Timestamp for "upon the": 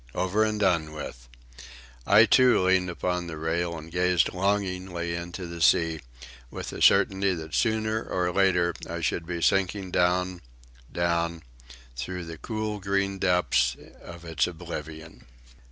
2.89-3.37